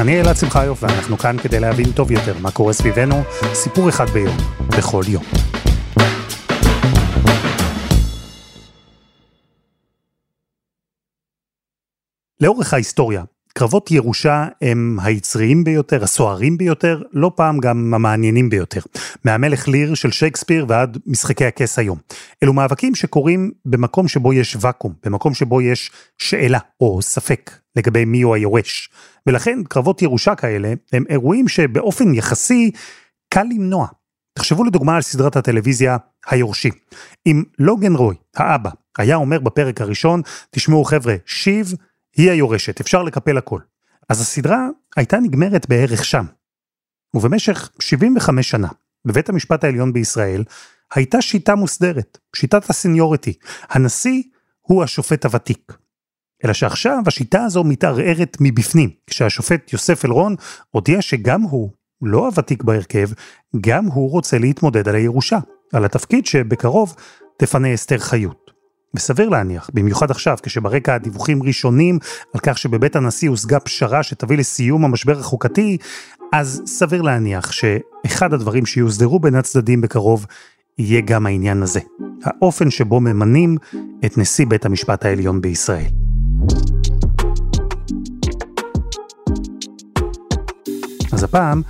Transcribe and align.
אני 0.00 0.20
אלעד 0.20 0.36
שמחיוף, 0.36 0.82
ואנחנו 0.82 1.18
כאן 1.18 1.36
כדי 1.42 1.60
להבין 1.60 1.92
טוב 1.92 2.10
יותר 2.10 2.38
מה 2.38 2.50
קורה 2.50 2.72
סביבנו, 2.72 3.22
סיפור 3.54 3.88
אחד 3.88 4.10
ביום, 4.10 4.36
בכל 4.78 5.02
יום. 5.08 5.22
לאורך 12.40 12.74
ההיסטוריה, 12.74 13.24
קרבות 13.54 13.90
ירושה 13.90 14.46
הם 14.62 14.98
היצריים 15.02 15.64
ביותר, 15.64 16.04
הסוערים 16.04 16.58
ביותר, 16.58 17.02
לא 17.12 17.32
פעם 17.34 17.58
גם 17.58 17.94
המעניינים 17.94 18.50
ביותר. 18.50 18.80
מהמלך 19.24 19.68
ליר 19.68 19.94
של 19.94 20.10
שייקספיר 20.10 20.66
ועד 20.68 20.98
משחקי 21.06 21.44
הכס 21.44 21.78
היום. 21.78 21.98
אלו 22.42 22.52
מאבקים 22.52 22.94
שקורים 22.94 23.50
במקום 23.64 24.08
שבו 24.08 24.32
יש 24.32 24.56
ואקום, 24.60 24.92
במקום 25.04 25.34
שבו 25.34 25.60
יש 25.60 25.90
שאלה 26.18 26.58
או 26.80 27.02
ספק 27.02 27.59
לגבי 27.76 28.04
מיהו 28.04 28.34
היורש. 28.34 28.90
ולכן 29.26 29.62
קרבות 29.68 30.02
ירושה 30.02 30.34
כאלה 30.34 30.72
הם 30.92 31.04
אירועים 31.08 31.48
שבאופן 31.48 32.14
יחסי 32.14 32.70
קל 33.28 33.44
למנוע. 33.50 33.86
תחשבו 34.34 34.64
לדוגמה 34.64 34.96
על 34.96 35.02
סדרת 35.02 35.36
הטלוויזיה 35.36 35.96
היורשי. 36.26 36.70
אם 37.26 37.42
לוגן 37.58 37.94
רוי, 37.94 38.16
האבא, 38.36 38.70
היה 38.98 39.16
אומר 39.16 39.38
בפרק 39.38 39.80
הראשון, 39.80 40.22
תשמעו 40.50 40.84
חבר'ה, 40.84 41.14
שיב 41.26 41.74
היא 42.16 42.30
היורשת, 42.30 42.80
אפשר 42.80 43.02
לקפל 43.02 43.38
הכל. 43.38 43.60
אז 44.08 44.20
הסדרה 44.20 44.68
הייתה 44.96 45.18
נגמרת 45.18 45.68
בערך 45.68 46.04
שם. 46.04 46.24
ובמשך 47.14 47.70
75 47.80 48.50
שנה, 48.50 48.68
בבית 49.04 49.28
המשפט 49.28 49.64
העליון 49.64 49.92
בישראל, 49.92 50.44
הייתה 50.94 51.22
שיטה 51.22 51.54
מוסדרת, 51.54 52.18
שיטת 52.36 52.70
הסניוריטי. 52.70 53.32
הנשיא 53.68 54.22
הוא 54.60 54.82
השופט 54.82 55.24
הוותיק. 55.24 55.72
אלא 56.44 56.52
שעכשיו 56.52 57.02
השיטה 57.06 57.44
הזו 57.44 57.64
מתערערת 57.64 58.36
מבפנים, 58.40 58.90
כשהשופט 59.06 59.72
יוסף 59.72 60.04
אלרון 60.04 60.34
הודיע 60.70 61.02
שגם 61.02 61.42
הוא, 61.42 61.70
לא 62.02 62.26
הוותיק 62.26 62.62
בהרכב, 62.62 63.08
גם 63.60 63.84
הוא 63.84 64.10
רוצה 64.10 64.38
להתמודד 64.38 64.88
על 64.88 64.94
הירושה, 64.94 65.38
על 65.72 65.84
התפקיד 65.84 66.26
שבקרוב 66.26 66.94
תפנה 67.38 67.74
אסתר 67.74 67.98
חיות. 67.98 68.50
וסביר 68.94 69.28
להניח, 69.28 69.70
במיוחד 69.74 70.10
עכשיו, 70.10 70.36
כשברקע 70.42 70.94
הדיווחים 70.94 71.42
ראשונים 71.42 71.98
על 72.34 72.40
כך 72.40 72.58
שבבית 72.58 72.96
הנשיא 72.96 73.28
הושגה 73.28 73.60
פשרה 73.60 74.02
שתביא 74.02 74.38
לסיום 74.38 74.84
המשבר 74.84 75.18
החוקתי, 75.18 75.78
אז 76.32 76.62
סביר 76.66 77.02
להניח 77.02 77.52
שאחד 77.52 78.32
הדברים 78.32 78.66
שיוסדרו 78.66 79.20
בין 79.20 79.34
הצדדים 79.34 79.80
בקרוב 79.80 80.26
יהיה 80.78 81.00
גם 81.00 81.26
העניין 81.26 81.62
הזה. 81.62 81.80
האופן 82.24 82.70
שבו 82.70 83.00
ממנים 83.00 83.56
את 84.04 84.18
נשיא 84.18 84.46
בית 84.46 84.66
המשפט 84.66 85.04
העליון 85.04 85.40
בישראל. 85.40 86.09
אז 91.20 91.24
הפעם, 91.24 91.62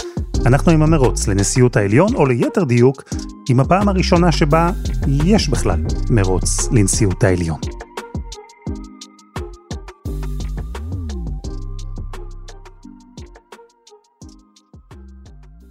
אנחנו 0.46 0.72
עם 0.72 0.82
המרוץ 0.82 1.28
לנשיאות 1.28 1.76
העליון, 1.76 2.14
או 2.14 2.26
ליתר 2.26 2.64
דיוק, 2.64 3.02
עם 3.50 3.60
הפעם 3.60 3.88
הראשונה 3.88 4.32
שבה 4.32 4.70
יש 5.24 5.48
בכלל 5.48 5.82
מרוץ 6.10 6.68
לנשיאות 6.72 7.24
העליון. 7.24 7.60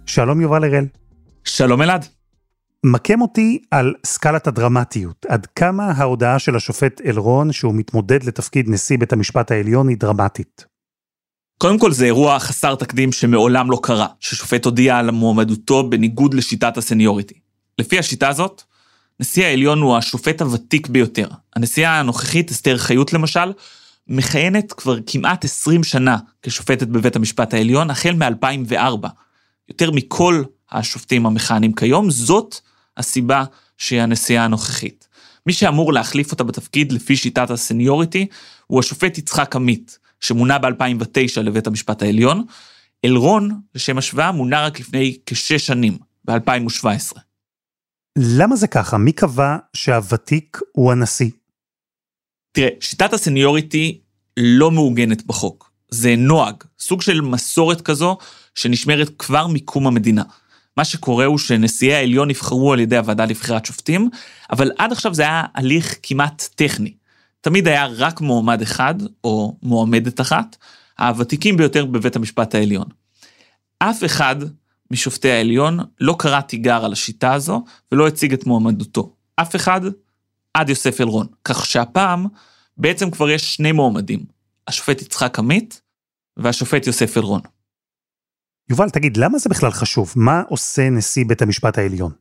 שלום 0.06 0.40
יובל 0.40 0.64
הראל. 0.64 0.86
שלום 1.44 1.82
אלעד. 1.82 2.06
מקם 2.84 3.22
אותי 3.22 3.62
על 3.70 3.94
סקלת 4.06 4.46
הדרמטיות, 4.46 5.26
עד 5.28 5.46
כמה 5.46 5.92
ההודעה 5.96 6.38
של 6.38 6.56
השופט 6.56 7.00
אלרון 7.06 7.52
שהוא 7.52 7.74
מתמודד 7.74 8.24
לתפקיד 8.24 8.68
נשיא 8.68 8.98
בית 8.98 9.12
המשפט 9.12 9.50
העליון 9.50 9.88
היא 9.88 9.96
דרמטית. 9.98 10.69
קודם 11.60 11.78
כל 11.78 11.92
זה 11.92 12.04
אירוע 12.04 12.38
חסר 12.38 12.74
תקדים 12.74 13.12
שמעולם 13.12 13.70
לא 13.70 13.78
קרה, 13.82 14.06
ששופט 14.20 14.64
הודיע 14.64 14.98
על 14.98 15.10
מועמדותו 15.10 15.90
בניגוד 15.90 16.34
לשיטת 16.34 16.76
הסניוריטי. 16.76 17.34
לפי 17.78 17.98
השיטה 17.98 18.28
הזאת, 18.28 18.62
נשיא 19.20 19.44
העליון 19.44 19.80
הוא 19.80 19.96
השופט 19.96 20.42
הוותיק 20.42 20.88
ביותר. 20.88 21.28
הנשיאה 21.56 22.00
הנוכחית, 22.00 22.50
אסתר 22.50 22.78
חיות 22.78 23.12
למשל, 23.12 23.52
מכהנת 24.08 24.72
כבר 24.72 24.98
כמעט 25.06 25.44
20 25.44 25.84
שנה 25.84 26.16
כשופטת 26.42 26.86
בבית 26.86 27.16
המשפט 27.16 27.54
העליון, 27.54 27.90
החל 27.90 28.12
מ-2004. 28.12 29.08
יותר 29.68 29.90
מכל 29.90 30.42
השופטים 30.70 31.26
המכהנים 31.26 31.72
כיום, 31.72 32.10
זאת 32.10 32.56
הסיבה 32.96 33.44
שהיא 33.78 34.00
הנשיאה 34.00 34.44
הנוכחית. 34.44 35.08
מי 35.46 35.52
שאמור 35.52 35.92
להחליף 35.92 36.32
אותה 36.32 36.44
בתפקיד 36.44 36.92
לפי 36.92 37.16
שיטת 37.16 37.50
הסניוריטי, 37.50 38.26
הוא 38.66 38.80
השופט 38.80 39.18
יצחק 39.18 39.56
עמית, 39.56 39.98
שמונה 40.20 40.58
ב-2009 40.58 41.40
לבית 41.42 41.66
המשפט 41.66 42.02
העליון. 42.02 42.44
אלרון, 43.04 43.60
לשם 43.74 43.98
השוואה, 43.98 44.32
מונה 44.32 44.66
רק 44.66 44.80
לפני 44.80 45.18
כשש 45.26 45.66
שנים, 45.66 45.98
ב-2017. 46.24 47.18
למה 48.18 48.56
זה 48.56 48.66
ככה? 48.66 48.98
מי 48.98 49.12
קבע 49.12 49.56
שהוותיק 49.74 50.58
הוא 50.72 50.92
הנשיא? 50.92 51.30
תראה, 52.52 52.68
שיטת 52.80 53.12
הסניוריטי 53.12 54.00
לא 54.36 54.70
מעוגנת 54.70 55.26
בחוק. 55.26 55.70
זה 55.90 56.14
נוהג, 56.18 56.54
סוג 56.78 57.02
של 57.02 57.20
מסורת 57.20 57.80
כזו 57.80 58.18
שנשמרת 58.54 59.10
כבר 59.18 59.46
מקום 59.46 59.86
המדינה. 59.86 60.22
מה 60.76 60.84
שקורה 60.84 61.24
הוא 61.24 61.38
שנשיאי 61.38 61.94
העליון 61.94 62.28
נבחרו 62.28 62.72
על 62.72 62.80
ידי 62.80 62.96
הוועדה 62.96 63.24
לבחירת 63.24 63.66
שופטים, 63.66 64.10
אבל 64.52 64.70
עד 64.78 64.92
עכשיו 64.92 65.14
זה 65.14 65.22
היה 65.22 65.44
הליך 65.54 65.94
כמעט 66.02 66.48
טכני. 66.54 66.94
תמיד 67.40 67.68
היה 67.68 67.86
רק 67.86 68.20
מועמד 68.20 68.62
אחד, 68.62 68.94
או 69.24 69.56
מועמדת 69.62 70.20
אחת, 70.20 70.56
הוותיקים 70.98 71.56
ביותר 71.56 71.84
בבית 71.84 72.16
המשפט 72.16 72.54
העליון. 72.54 72.86
אף 73.78 74.04
אחד 74.04 74.36
משופטי 74.90 75.30
העליון 75.30 75.78
לא 76.00 76.16
קרא 76.18 76.40
תיגר 76.40 76.84
על 76.84 76.92
השיטה 76.92 77.34
הזו, 77.34 77.64
ולא 77.92 78.08
הציג 78.08 78.32
את 78.32 78.46
מועמדותו. 78.46 79.14
אף 79.36 79.56
אחד 79.56 79.80
עד 80.54 80.68
יוסף 80.68 81.00
אלרון. 81.00 81.26
כך 81.44 81.66
שהפעם 81.66 82.26
בעצם 82.76 83.10
כבר 83.10 83.30
יש 83.30 83.54
שני 83.54 83.72
מועמדים, 83.72 84.24
השופט 84.68 85.02
יצחק 85.02 85.38
עמית 85.38 85.80
והשופט 86.36 86.86
יוסף 86.86 87.16
אלרון. 87.16 87.40
יובל, 88.70 88.90
תגיד, 88.90 89.16
למה 89.16 89.38
זה 89.38 89.48
בכלל 89.48 89.70
חשוב? 89.70 90.12
מה 90.16 90.42
עושה 90.48 90.90
נשיא 90.90 91.24
בית 91.28 91.42
המשפט 91.42 91.78
העליון? 91.78 92.12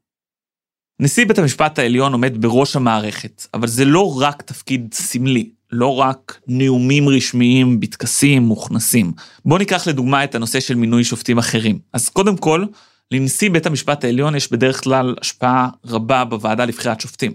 נשיא 1.01 1.25
בית 1.25 1.39
המשפט 1.39 1.79
העליון 1.79 2.13
עומד 2.13 2.41
בראש 2.41 2.75
המערכת, 2.75 3.47
אבל 3.53 3.67
זה 3.67 3.85
לא 3.85 4.21
רק 4.21 4.41
תפקיד 4.41 4.93
סמלי, 4.93 5.49
לא 5.71 5.95
רק 5.95 6.39
נאומים 6.47 7.09
רשמיים 7.09 7.79
בטקסים 7.79 8.43
מוכנסים. 8.43 9.11
בואו 9.45 9.57
ניקח 9.59 9.87
לדוגמה 9.87 10.23
את 10.23 10.35
הנושא 10.35 10.59
של 10.59 10.75
מינוי 10.75 11.03
שופטים 11.03 11.37
אחרים. 11.37 11.79
אז 11.93 12.09
קודם 12.09 12.37
כל, 12.37 12.65
לנשיא 13.11 13.49
בית 13.49 13.65
המשפט 13.65 14.03
העליון 14.03 14.35
יש 14.35 14.51
בדרך 14.51 14.83
כלל 14.83 15.15
השפעה 15.21 15.69
רבה 15.85 16.25
בוועדה 16.25 16.65
לבחירת 16.65 17.01
שופטים. 17.01 17.31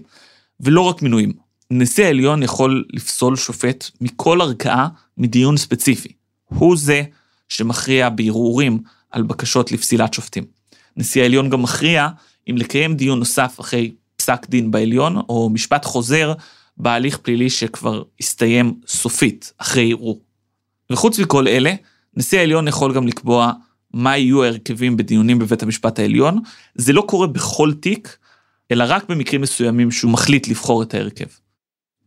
ולא 0.59 0.81
רק 0.81 1.01
מינויים. 1.01 1.33
נשיא 1.71 2.05
העליון 2.05 2.43
יכול 2.43 2.85
לפסול 2.93 3.35
שופט 3.35 3.89
מכל 4.01 4.41
ערכאה 4.41 4.87
מדיון 5.17 5.57
ספציפי. 5.57 6.09
הוא 6.45 6.77
זה 6.77 7.03
שמכריע 7.49 8.09
בערעורים 8.09 8.79
על 9.11 9.23
בקשות 9.23 9.71
לפסילת 9.71 10.13
שופטים. 10.13 10.43
נשיא 10.97 11.21
העליון 11.21 11.49
גם 11.49 11.61
מכריע 11.61 12.07
אם 12.49 12.57
לקיים 12.57 12.95
דיון 12.95 13.19
נוסף 13.19 13.57
אחרי 13.59 13.91
פסק 14.17 14.49
דין 14.49 14.71
בעליון, 14.71 15.17
או 15.29 15.49
משפט 15.49 15.85
חוזר 15.85 16.33
בהליך 16.77 17.17
פלילי 17.17 17.49
שכבר 17.49 18.03
הסתיים 18.19 18.79
סופית, 18.87 19.53
אחרי 19.57 19.91
ערעור. 19.91 20.21
וחוץ 20.91 21.19
מכל 21.19 21.47
אלה, 21.47 21.73
נשיא 22.17 22.39
העליון 22.39 22.67
יכול 22.67 22.93
גם 22.93 23.07
לקבוע 23.07 23.51
מה 23.93 24.17
יהיו 24.17 24.43
ההרכבים 24.43 24.97
בדיונים 24.97 25.39
בבית 25.39 25.63
המשפט 25.63 25.99
העליון. 25.99 26.39
זה 26.75 26.93
לא 26.93 27.03
קורה 27.07 27.27
בכל 27.27 27.73
תיק, 27.73 28.17
אלא 28.71 28.85
רק 28.87 29.09
במקרים 29.09 29.41
מסוימים 29.41 29.91
שהוא 29.91 30.11
מחליט 30.11 30.47
לבחור 30.47 30.83
את 30.83 30.93
ההרכב. 30.93 31.25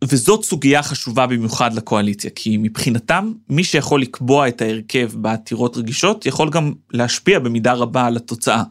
וזאת 0.03 0.45
סוגיה 0.45 0.83
חשובה 0.83 1.27
במיוחד 1.27 1.73
לקואליציה, 1.73 2.31
כי 2.35 2.57
מבחינתם, 2.57 3.33
מי 3.49 3.63
שיכול 3.63 4.01
לקבוע 4.01 4.47
את 4.47 4.61
ההרכב 4.61 5.11
בעתירות 5.15 5.77
רגישות, 5.77 6.25
יכול 6.25 6.49
גם 6.49 6.73
להשפיע 6.91 7.39
במידה 7.39 7.73
רבה 7.73 8.05
על 8.05 8.17
התוצאה. 8.17 8.63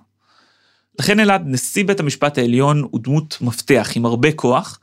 לכן 0.98 1.20
אלעד, 1.20 1.42
נשיא 1.46 1.84
בית 1.84 2.00
המשפט 2.00 2.38
העליון 2.38 2.82
הוא 2.90 3.00
דמות 3.02 3.38
מפתח 3.40 3.90
עם 3.94 4.04
הרבה 4.04 4.32
כוח, 4.32 4.78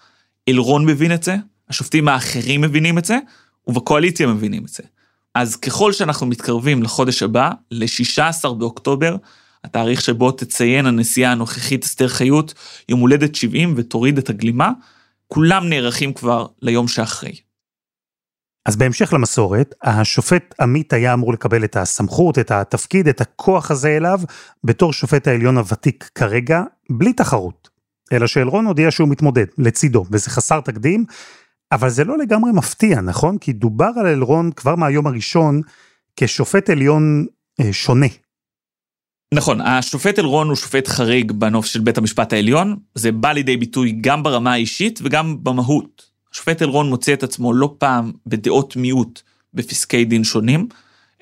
אלרון 0.49 0.85
מבין 0.85 1.13
את 1.13 1.23
זה, 1.23 1.35
השופטים 1.69 2.07
האחרים 2.07 2.61
מבינים 2.61 2.97
את 2.97 3.05
זה, 3.05 3.17
ובקואליציה 3.67 4.27
מבינים 4.27 4.63
את 4.63 4.69
זה. 4.69 4.83
אז 5.35 5.55
ככל 5.55 5.93
שאנחנו 5.93 6.27
מתקרבים 6.27 6.83
לחודש 6.83 7.23
הבא, 7.23 7.51
ל-16 7.71 8.53
באוקטובר, 8.53 9.15
התאריך 9.63 10.01
שבו 10.01 10.31
תציין 10.31 10.85
הנשיאה 10.85 11.31
הנוכחית 11.31 11.83
אסתר 11.83 12.07
חיות 12.07 12.53
יום 12.89 12.99
הולדת 12.99 13.35
70 13.35 13.73
ותוריד 13.77 14.17
את 14.17 14.29
הגלימה, 14.29 14.71
כולם 15.27 15.69
נערכים 15.69 16.13
כבר 16.13 16.45
ליום 16.61 16.87
שאחרי. 16.87 17.44
אז 18.65 18.75
בהמשך 18.75 19.13
למסורת, 19.13 19.75
השופט 19.83 20.55
עמית 20.61 20.93
היה 20.93 21.13
אמור 21.13 21.33
לקבל 21.33 21.63
את 21.63 21.75
הסמכות, 21.75 22.39
את 22.39 22.51
התפקיד, 22.51 23.07
את 23.07 23.21
הכוח 23.21 23.71
הזה 23.71 23.97
אליו, 23.97 24.19
בתור 24.63 24.93
שופט 24.93 25.27
העליון 25.27 25.57
הוותיק 25.57 26.09
כרגע, 26.15 26.61
בלי 26.89 27.13
תחרות. 27.13 27.69
אלא 28.13 28.27
שאלרון 28.27 28.65
הודיע 28.65 28.91
שהוא 28.91 29.09
מתמודד, 29.09 29.45
לצידו, 29.57 30.05
וזה 30.11 30.29
חסר 30.29 30.59
תקדים, 30.61 31.05
אבל 31.71 31.89
זה 31.89 32.03
לא 32.03 32.17
לגמרי 32.17 32.51
מפתיע, 32.51 33.01
נכון? 33.01 33.37
כי 33.37 33.53
דובר 33.53 33.91
על 33.99 34.07
אלרון 34.07 34.51
כבר 34.51 34.75
מהיום 34.75 35.07
הראשון 35.07 35.61
כשופט 36.17 36.69
עליון 36.69 37.25
אה, 37.59 37.73
שונה. 37.73 38.07
נכון, 39.33 39.61
השופט 39.61 40.19
אלרון 40.19 40.47
הוא 40.47 40.55
שופט 40.55 40.87
חריג 40.87 41.31
בנוף 41.31 41.65
של 41.65 41.79
בית 41.79 41.97
המשפט 41.97 42.33
העליון, 42.33 42.75
זה 42.95 43.11
בא 43.11 43.31
לידי 43.31 43.57
ביטוי 43.57 43.97
גם 44.01 44.23
ברמה 44.23 44.53
האישית 44.53 44.99
וגם 45.03 45.43
במהות. 45.43 46.14
השופט 46.35 46.61
אלרון 46.61 46.89
מוצא 46.89 47.13
את 47.13 47.23
עצמו 47.23 47.53
לא 47.53 47.75
פעם 47.77 48.11
בדעות 48.25 48.75
מיעוט 48.75 49.21
בפסקי 49.53 50.05
דין 50.05 50.23
שונים. 50.23 50.67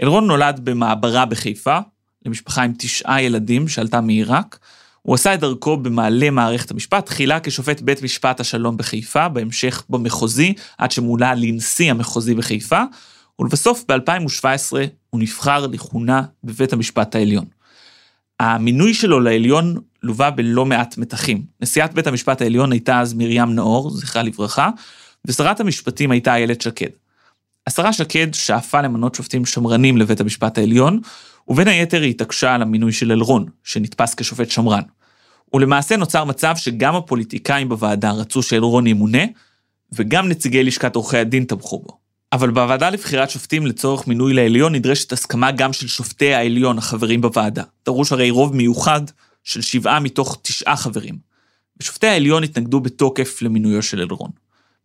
אלרון 0.02 0.28
נולד 0.28 0.60
במעברה 0.64 1.26
בחיפה, 1.26 1.78
למשפחה 2.26 2.64
עם 2.64 2.74
תשעה 2.78 3.22
ילדים 3.22 3.68
שעלתה 3.68 4.02
מעיראק. 4.02 4.60
הוא 5.02 5.16
עשה 5.16 5.34
את 5.34 5.40
דרכו 5.40 5.78
במעלה 5.78 6.30
מערכת 6.30 6.72
המשפט, 6.72 7.06
תחילה 7.06 7.40
כשופט 7.40 7.82
בית 7.82 8.02
משפט 8.02 8.40
השלום 8.40 8.78
בחיפה, 8.78 9.30
בהמשך 9.30 9.84
במחוזי, 9.90 10.54
עד 10.78 10.92
שמונה 10.92 11.34
לנשיא 11.36 11.92
המחוזי 11.92 12.36
בחיפה, 12.36 12.82
ולבסוף 13.40 13.84
ב-2017 13.88 14.74
הוא 15.10 15.22
נבחר 15.22 15.68
לכהונה 15.68 16.22
בבית 16.44 16.74
המשפט 16.74 17.16
העליון. 17.16 17.46
המינוי 18.40 18.94
שלו 18.94 19.20
לעליון 19.20 19.78
לווה 20.04 20.32
בלא 20.32 20.66
מעט 20.66 20.98
מתחים. 20.98 21.46
נשיאת 21.62 21.94
בית 21.94 22.08
המשפט 22.08 22.42
העליון 22.42 22.72
הייתה 22.72 23.00
אז 23.00 23.14
מרים 23.14 23.56
נאור, 23.56 23.90
זכרה 23.90 24.24
לברכה, 24.24 24.70
ושרת 25.28 25.60
המשפטים 25.60 26.12
הייתה 26.12 26.36
איילת 26.36 26.62
שקד. 26.62 26.90
השרה 27.68 27.94
שקד 27.94 28.34
שאפה 28.34 28.82
למנות 28.82 29.16
שופטים 29.16 29.46
שמרנים 29.46 29.98
לבית 29.98 30.20
המשפט 30.20 30.58
העליון, 30.58 31.00
ובין 31.48 31.68
היתר 31.68 32.02
היא 32.02 32.10
התעקשה 32.10 32.56
על 32.56 32.62
המינוי 32.62 32.92
של 32.92 33.12
אלרון, 33.12 33.46
שנתפס 33.64 34.16
כשופט 34.16 34.52
שמרן. 34.52 34.82
ולמעשה 35.54 35.98
נוצר 35.98 36.24
מצב 36.24 36.56
שגם 36.58 36.96
הפוליטיקאים 36.96 37.70
בוועדה 37.70 38.12
רצו 38.12 38.44
שאלרון 38.44 38.88
ימונה, 38.88 39.24
וגם 39.92 40.30
נציגי 40.30 40.64
לשכת 40.64 40.96
עורכי 40.96 41.18
הדין 41.18 41.44
תמכו 41.44 41.80
בו. 41.80 41.98
אבל 42.34 42.52
בוועדה 42.52 42.90
לבחירת 42.90 43.30
שופטים 43.30 43.66
לצורך 43.66 44.08
מינוי 44.08 44.34
לעליון 44.34 44.76
נדרשת 44.76 45.12
הסכמה 45.12 45.52
גם 45.52 45.74
של 45.74 45.88
שופטי 45.88 46.34
העליון 46.34 46.78
החברים 46.78 47.22
בוועדה. 47.22 47.64
דרוש 47.86 48.12
הרי 48.12 48.30
רוב 48.30 48.56
מיוחד 48.56 49.02
של 49.44 49.62
שבעה 49.62 50.00
מתוך 50.00 50.40
תשעה 50.42 50.76
חברים. 50.76 51.18
ושופטי 51.80 52.08
העליון 52.08 52.44
התנגדו 52.44 52.80
בתוקף 52.80 53.42
למינויו 53.42 53.82
של 53.84 54.00
אלרון. 54.00 54.30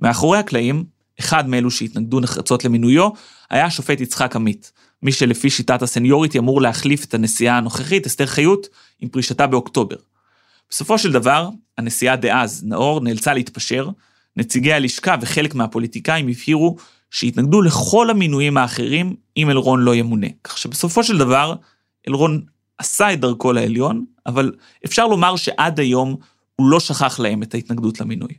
מאחורי 0.01 0.39
הקלעים, 0.39 0.85
אחד 1.21 1.49
מאלו 1.49 1.71
שהתנגדו 1.71 2.21
נחרצות 2.21 2.65
למינויו, 2.65 3.09
היה 3.51 3.65
השופט 3.65 4.01
יצחק 4.01 4.37
עמית, 4.37 4.73
מי 5.03 5.13
שלפי 5.13 5.51
שיטת 5.51 5.83
הסניוריטי 5.83 6.39
אמור 6.39 6.63
להחליף 6.63 7.05
את 7.05 7.15
הנשיאה 7.15 7.57
הנוכחית, 7.57 8.07
אסתר 8.07 8.27
חיות, 8.27 8.67
עם 9.01 9.09
פרישתה 9.09 9.47
באוקטובר. 9.47 9.97
בסופו 10.71 10.99
של 10.99 11.13
דבר, 11.13 11.49
הנשיאה 11.79 12.17
דאז, 12.17 12.65
נאור, 12.65 13.01
נאלצה 13.01 13.35
להתפשר, 13.35 13.89
נציגי 14.37 14.73
הלשכה 14.73 15.17
וחלק 15.21 15.55
מהפוליטיקאים 15.55 16.29
הבהירו 16.29 16.77
שהתנגדו 17.11 17.63
לכל 17.63 18.11
המינויים 18.11 18.57
האחרים 18.57 19.17
אם 19.37 19.51
אלרון 19.51 19.81
לא 19.81 19.95
ימונה. 19.95 20.27
כך 20.45 20.59
שבסופו 20.59 21.05
של 21.05 21.19
דבר, 21.19 21.55
אלרון 22.09 22.43
עשה 22.79 23.13
את 23.13 23.21
דרכו 23.21 23.53
לעליון, 23.53 24.05
אבל 24.27 24.53
אפשר 24.85 25.07
לומר 25.07 25.37
שעד 25.37 25.81
היום 25.81 26.17
הוא 26.57 26.71
לא 26.71 26.81
שכח 26.81 27.21
להם 27.21 27.43
את 27.43 27.55
ההתנגדות 27.55 28.01
למינוי. 28.01 28.35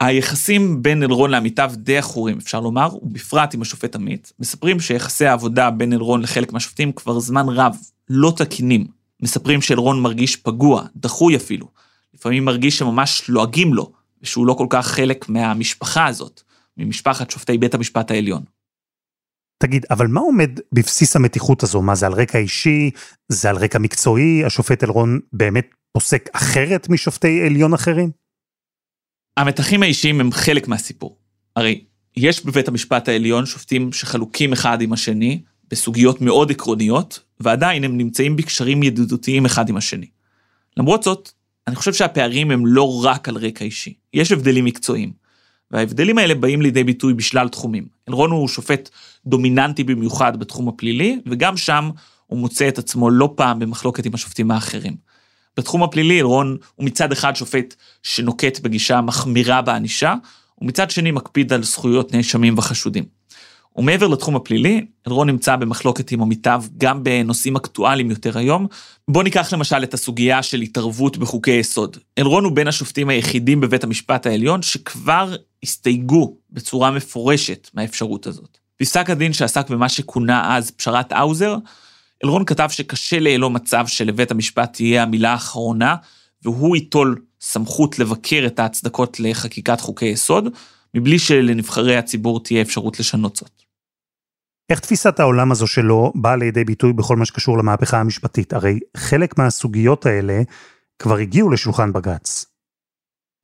היחסים 0.00 0.82
בין 0.82 1.02
אלרון 1.02 1.30
לעמיתיו 1.30 1.72
די 1.76 1.98
עכורים, 1.98 2.38
אפשר 2.38 2.60
לומר, 2.60 2.88
ובפרט 3.02 3.54
עם 3.54 3.62
השופט 3.62 3.94
עמית, 3.94 4.32
מספרים 4.38 4.80
שיחסי 4.80 5.26
העבודה 5.26 5.70
בין 5.70 5.92
אלרון 5.92 6.22
לחלק 6.22 6.52
מהשופטים 6.52 6.92
כבר 6.92 7.20
זמן 7.20 7.48
רב 7.48 7.76
לא 8.10 8.32
תקינים. 8.36 8.86
מספרים 9.22 9.62
שאלרון 9.62 10.02
מרגיש 10.02 10.36
פגוע, 10.36 10.84
דחוי 10.96 11.36
אפילו. 11.36 11.68
לפעמים 12.14 12.44
מרגיש 12.44 12.78
שממש 12.78 13.28
לועגים 13.28 13.74
לו, 13.74 13.92
ושהוא 14.22 14.46
לא 14.46 14.54
כל 14.54 14.66
כך 14.70 14.86
חלק 14.86 15.28
מהמשפחה 15.28 16.06
הזאת, 16.06 16.40
ממשפחת 16.76 17.30
שופטי 17.30 17.58
בית 17.58 17.74
המשפט 17.74 18.10
העליון. 18.10 18.42
תגיד, 19.62 19.86
אבל 19.90 20.06
מה 20.06 20.20
עומד 20.20 20.50
בבסיס 20.72 21.16
המתיחות 21.16 21.62
הזו? 21.62 21.82
מה 21.82 21.94
זה 21.94 22.06
על 22.06 22.12
רקע 22.12 22.38
אישי? 22.38 22.90
זה 23.28 23.50
על 23.50 23.56
רקע 23.56 23.78
מקצועי? 23.78 24.44
השופט 24.44 24.84
אלרון 24.84 25.20
באמת 25.32 25.70
פוסק 25.92 26.28
אחרת 26.32 26.88
משופטי 26.88 27.42
עליון 27.46 27.74
אחרים? 27.74 28.19
המתחים 29.40 29.82
האישיים 29.82 30.20
הם 30.20 30.32
חלק 30.32 30.68
מהסיפור. 30.68 31.16
הרי 31.56 31.84
יש 32.16 32.44
בבית 32.44 32.68
המשפט 32.68 33.08
העליון 33.08 33.46
שופטים 33.46 33.92
שחלוקים 33.92 34.52
אחד 34.52 34.82
עם 34.82 34.92
השני 34.92 35.40
בסוגיות 35.70 36.20
מאוד 36.20 36.50
עקרוניות, 36.50 37.20
ועדיין 37.40 37.84
הם 37.84 37.96
נמצאים 37.96 38.36
בקשרים 38.36 38.82
ידידותיים 38.82 39.44
אחד 39.44 39.68
עם 39.68 39.76
השני. 39.76 40.06
למרות 40.76 41.02
זאת, 41.02 41.30
אני 41.66 41.76
חושב 41.76 41.92
שהפערים 41.92 42.50
הם 42.50 42.66
לא 42.66 43.04
רק 43.04 43.28
על 43.28 43.36
רקע 43.36 43.64
אישי, 43.64 43.94
יש 44.14 44.32
הבדלים 44.32 44.64
מקצועיים. 44.64 45.12
וההבדלים 45.70 46.18
האלה 46.18 46.34
באים 46.34 46.62
לידי 46.62 46.84
ביטוי 46.84 47.14
בשלל 47.14 47.48
תחומים. 47.48 47.86
אלרון 48.08 48.30
הוא 48.30 48.48
שופט 48.48 48.88
דומיננטי 49.26 49.84
במיוחד 49.84 50.40
בתחום 50.40 50.68
הפלילי, 50.68 51.20
וגם 51.26 51.56
שם 51.56 51.90
הוא 52.26 52.38
מוצא 52.38 52.68
את 52.68 52.78
עצמו 52.78 53.10
לא 53.10 53.32
פעם 53.36 53.58
במחלוקת 53.58 54.06
עם 54.06 54.14
השופטים 54.14 54.50
האחרים. 54.50 54.96
בתחום 55.56 55.82
הפלילי 55.82 56.20
אלרון 56.20 56.56
הוא 56.74 56.86
מצד 56.86 57.12
אחד 57.12 57.36
שופט 57.36 57.74
שנוקט 58.02 58.60
בגישה 58.60 59.00
מחמירה 59.00 59.62
בענישה, 59.62 60.14
ומצד 60.60 60.90
שני 60.90 61.10
מקפיד 61.10 61.52
על 61.52 61.62
זכויות 61.62 62.14
נאשמים 62.14 62.58
וחשודים. 62.58 63.04
ומעבר 63.76 64.08
לתחום 64.08 64.36
הפלילי, 64.36 64.86
אלרון 65.06 65.30
נמצא 65.30 65.56
במחלוקת 65.56 66.12
עם 66.12 66.22
עמיתיו 66.22 66.64
גם 66.78 67.04
בנושאים 67.04 67.56
אקטואליים 67.56 68.10
יותר 68.10 68.38
היום. 68.38 68.66
בואו 69.08 69.24
ניקח 69.24 69.52
למשל 69.52 69.82
את 69.82 69.94
הסוגיה 69.94 70.42
של 70.42 70.60
התערבות 70.60 71.18
בחוקי 71.18 71.50
יסוד. 71.50 71.96
אלרון 72.18 72.44
הוא 72.44 72.52
בין 72.52 72.68
השופטים 72.68 73.08
היחידים 73.08 73.60
בבית 73.60 73.84
המשפט 73.84 74.26
העליון 74.26 74.62
שכבר 74.62 75.34
הסתייגו 75.62 76.36
בצורה 76.50 76.90
מפורשת 76.90 77.70
מהאפשרות 77.74 78.26
הזאת. 78.26 78.58
פסק 78.76 79.10
הדין 79.10 79.32
שעסק 79.32 79.70
במה 79.70 79.88
שכונה 79.88 80.56
אז 80.56 80.70
פשרת 80.70 81.12
האוזר, 81.12 81.56
אלרון 82.24 82.44
כתב 82.44 82.68
שקשה 82.70 83.20
לאלו 83.20 83.50
מצב 83.50 83.86
שלבית 83.86 84.30
המשפט 84.30 84.72
תהיה 84.72 85.02
המילה 85.02 85.32
האחרונה, 85.32 85.96
והוא 86.42 86.76
ייטול 86.76 87.22
סמכות 87.40 87.98
לבקר 87.98 88.44
את 88.46 88.58
ההצדקות 88.58 89.20
לחקיקת 89.20 89.80
חוקי 89.80 90.06
יסוד, 90.06 90.48
מבלי 90.94 91.18
שלנבחרי 91.18 91.96
הציבור 91.96 92.42
תהיה 92.42 92.62
אפשרות 92.62 93.00
לשנות 93.00 93.36
זאת. 93.36 93.62
איך 94.70 94.80
תפיסת 94.80 95.20
העולם 95.20 95.52
הזו 95.52 95.66
שלו 95.66 96.12
באה 96.14 96.36
לידי 96.36 96.64
ביטוי 96.64 96.92
בכל 96.92 97.16
מה 97.16 97.24
שקשור 97.24 97.58
למהפכה 97.58 98.00
המשפטית? 98.00 98.52
הרי 98.52 98.78
חלק 98.96 99.38
מהסוגיות 99.38 100.06
האלה 100.06 100.42
כבר 100.98 101.16
הגיעו 101.16 101.50
לשולחן 101.50 101.92
בג"ץ. 101.92 102.44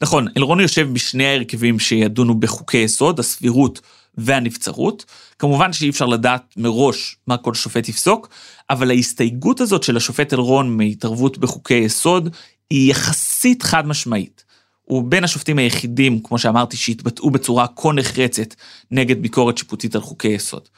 נכון, 0.03 0.27
אלרון 0.37 0.61
יושב 0.61 0.89
בשני 0.93 1.27
ההרכבים 1.27 1.79
שידונו 1.79 2.41
בחוקי 2.41 2.79
יסוד, 2.79 3.19
הסבירות 3.19 3.81
והנבצרות. 4.19 5.05
כמובן 5.39 5.73
שאי 5.73 5.91
אפשר 5.91 6.07
לדעת 6.07 6.55
מראש 6.57 7.17
מה 7.27 7.37
כל 7.37 7.55
שופט 7.55 7.89
יפסוק, 7.89 8.29
אבל 8.71 8.91
ההסתייגות 8.91 9.61
הזאת 9.61 9.83
של 9.83 9.97
השופט 9.97 10.33
אלרון 10.33 10.77
מהתערבות 10.77 11.39
בחוקי 11.39 11.75
יסוד 11.75 12.37
היא 12.71 12.91
יחסית 12.91 13.63
חד 13.63 13.87
משמעית. 13.87 14.45
הוא 14.83 15.05
בין 15.05 15.25
השופטים 15.25 15.59
היחידים, 15.59 16.21
כמו 16.23 16.39
שאמרתי, 16.39 16.77
שהתבטאו 16.77 17.31
בצורה 17.31 17.67
כה 17.77 17.93
נחרצת 17.93 18.55
נגד 18.91 19.23
ביקורת 19.23 19.59
שיפוטית 19.59 19.95
על 19.95 20.01
חוקי 20.01 20.29
יסוד. 20.29 20.69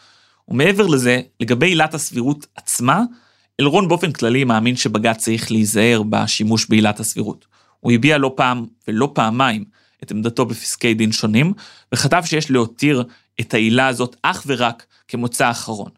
ומעבר 0.48 0.86
לזה, 0.86 1.20
לגבי 1.40 1.66
עילת 1.66 1.94
הסבירות 1.94 2.46
עצמה, 2.56 3.02
אלרון 3.60 3.88
באופן 3.88 4.12
כללי 4.12 4.44
מאמין 4.44 4.76
שבג"ץ 4.76 5.16
צריך 5.18 5.52
להיזהר 5.52 6.02
בשימוש 6.02 6.66
בעילת 6.66 7.00
הסבירות. 7.00 7.46
הוא 7.80 7.92
הביע 7.92 8.18
לא 8.18 8.32
פעם 8.36 8.66
ולא 8.88 9.10
פעמיים 9.14 9.64
את 10.02 10.10
עמדתו 10.10 10.46
בפסקי 10.46 10.94
דין 10.94 11.12
שונים, 11.12 11.52
וכתב 11.94 12.22
שיש 12.26 12.50
להותיר 12.50 13.04
את 13.40 13.54
העילה 13.54 13.86
הזאת 13.86 14.16
אך 14.22 14.42
ורק 14.46 14.86
כמוצא 15.08 15.50
אחרון. 15.50 15.90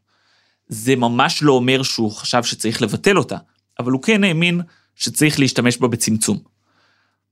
זה 0.68 0.97
ממש 0.97 1.42
לא 1.42 1.52
אומר 1.52 1.82
שהוא 1.82 2.12
חשב 2.12 2.42
שצריך 2.42 2.82
לבטל 2.82 3.18
אותה, 3.18 3.37
אבל 3.78 3.92
הוא 3.92 4.02
כן 4.02 4.25
האמין 4.25 4.61
שצריך 4.94 5.38
להשתמש 5.38 5.76
בה 5.76 5.88
בצמצום. 5.88 6.38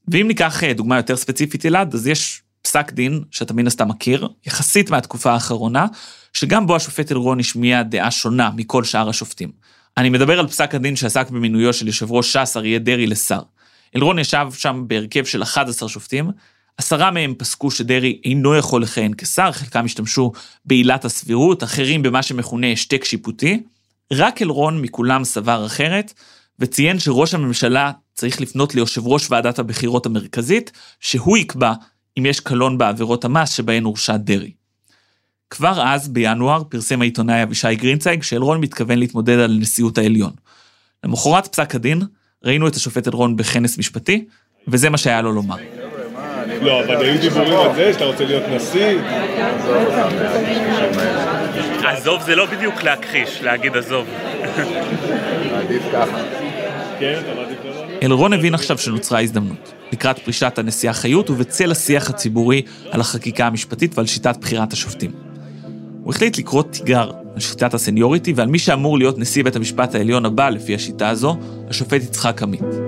ואם 0.09 0.29
ניקח 0.29 0.65
אה, 0.65 0.73
דוגמה 0.73 0.97
יותר 0.97 1.17
ספציפית 1.17 1.67
אלעד, 1.67 1.95
אז 1.95 2.07
יש 2.07 2.43
פסק 2.63 2.93
דין 2.93 3.23
שאתה 3.31 3.55
מן 3.55 3.67
הסתם 3.67 3.89
מכיר, 3.89 4.29
יחסית 4.47 4.91
מהתקופה 4.91 5.33
האחרונה, 5.33 5.87
שגם 6.33 6.67
בו 6.67 6.77
השופט 6.77 7.13
אלרון 7.13 7.41
השמיע 7.41 7.83
דעה 7.83 8.11
שונה 8.11 8.51
מכל 8.57 8.85
שאר 8.85 9.09
השופטים. 9.09 9.51
אני 9.97 10.11
מדבר 10.11 10.39
על 10.39 10.49
פסק 10.49 10.75
הדין 10.75 10.97
שעסק 10.97 11.31
במינויו 11.31 11.73
של 11.73 11.87
יושב 11.87 12.13
ראש 12.13 12.37
ש"ס 12.37 12.57
אריה 12.57 12.79
דרעי 12.79 13.07
לשר. 13.07 13.41
אלרון 13.97 14.19
ישב 14.19 14.47
שם 14.53 14.85
בהרכב 14.87 15.25
של 15.25 15.43
11 15.43 15.89
שופטים, 15.89 16.31
עשרה 16.79 17.11
מהם 17.11 17.35
פסקו 17.39 17.71
שדרעי 17.71 18.21
אינו 18.25 18.57
יכול 18.57 18.83
לכהן 18.83 19.13
כשר, 19.19 19.53
חלקם 19.53 19.85
השתמשו 19.85 20.33
בעילת 20.65 21.05
הסבירות, 21.05 21.65
אחרים 21.65 22.03
במה 22.03 22.23
שמכונה 22.23 22.73
השתק 22.73 23.05
שיפוטי. 23.05 23.63
רק 24.13 24.43
אלרון 24.43 24.83
מכולם 24.83 25.25
סבר 25.25 25.67
אחרת, 25.67 26.13
וציין 26.59 26.99
שראש 26.99 27.35
הממשלה 27.35 27.93
צריך 28.15 28.41
לפנות 28.41 28.75
ליושב 28.75 29.07
ראש 29.07 29.31
ועדת 29.31 29.59
הבחירות 29.59 30.07
המרכזית, 30.07 30.73
שהוא 31.01 31.37
יקבע 31.37 31.73
אם 32.19 32.27
יש 32.27 32.41
קלון 32.41 32.79
בעבירות 32.79 33.25
המס 33.25 33.51
שבהן 33.51 33.85
הורשע 33.85 34.17
דרעי. 34.17 34.53
כבר 35.51 35.83
אז, 35.87 36.09
בינואר, 36.09 36.63
פרסם 36.69 37.01
העיתונאי 37.01 37.43
אבישי 37.43 37.75
גרינצייג 37.75 38.23
שאלרון 38.23 38.61
מתכוון 38.61 38.99
להתמודד 38.99 39.39
על 39.39 39.59
נשיאות 39.61 39.99
העליון. 39.99 40.33
למחרת 41.05 41.47
פסק 41.47 41.75
הדין, 41.75 42.03
ראינו 42.45 42.69
את 42.69 42.75
השופט 42.75 43.09
אלרון 43.09 43.37
בכנס 43.37 43.79
משפטי, 43.79 44.25
וזה 44.69 44.91
מה 44.91 44.99
שהיה 44.99 45.23
לו 45.23 45.33
לומר. 45.33 45.57
לא, 46.63 46.85
אבל 46.85 46.97
היו 46.97 47.21
דיבורים 47.21 47.59
על 47.59 47.75
זה 47.75 47.93
שאתה 47.93 48.05
רוצה 48.05 48.25
להיות 48.25 48.43
נשיא. 48.51 48.99
עזוב 51.85 52.23
זה 52.23 52.37
לא 52.37 52.47
בדיוק 52.47 52.83
להכחיש, 52.83 53.43
להגיד 53.43 53.77
עזוב. 53.77 54.07
עדיף 55.55 55.83
ככה. 55.93 56.19
כן, 56.99 57.21
לא 57.37 57.43
אלרון 58.03 58.33
הבין 58.33 58.55
עכשיו 58.55 58.79
שנוצרה 58.79 59.21
הזדמנות. 59.21 59.73
לקראת 59.93 60.19
פרישת 60.19 60.59
הנשיאה 60.59 60.93
חיות 60.93 61.31
ובצל 61.31 61.71
השיח 61.71 62.11
הציבורי 62.11 62.63
על 62.91 63.01
החקיקה 63.01 63.47
המשפטית 63.47 63.99
ועל 63.99 64.07
שיטת 64.07 64.37
בחירת 64.41 64.73
השופטים. 64.73 65.11
הוא 66.03 66.15
החליט 66.15 66.39
לקרוא 66.39 66.63
תיגר 66.63 67.11
על 67.35 67.41
שיטת 67.41 67.75
הסניוריטי 67.75 68.33
ועל 68.33 68.49
מי 68.49 68.59
שאמור 68.59 68.99
להיות 68.99 69.19
נשיא 69.19 69.45
בית 69.45 69.57
המשפט 69.57 69.95
העליון 69.95 70.25
הבא 70.25 70.49
לפי 70.49 70.75
השיטה 70.75 71.09
הזו, 71.09 71.37
השופט 71.69 72.03
יצחק 72.03 72.43
עמית. 72.43 72.88